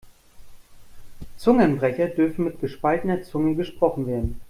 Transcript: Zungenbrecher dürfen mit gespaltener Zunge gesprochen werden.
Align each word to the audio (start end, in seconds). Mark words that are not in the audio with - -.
Zungenbrecher 1.37 2.07
dürfen 2.07 2.45
mit 2.45 2.59
gespaltener 2.59 3.21
Zunge 3.21 3.53
gesprochen 3.55 4.07
werden. 4.07 4.39